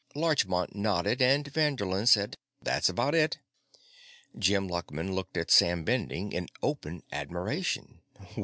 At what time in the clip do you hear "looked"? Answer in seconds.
5.13-5.37